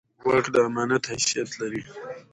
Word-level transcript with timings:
واک 0.27 0.45
د 0.53 0.55
امانت 0.67 1.03
حیثیت 1.13 1.49
لري 1.61 1.81